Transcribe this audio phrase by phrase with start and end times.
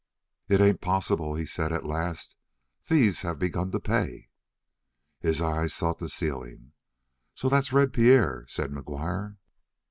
[0.47, 2.35] "It ain't possible," he said at last,
[2.81, 4.29] "thieves have begun to pay."
[5.19, 6.71] His eyes sought the ceiling.
[7.35, 9.35] "So that's Red Pierre?" said McGuire.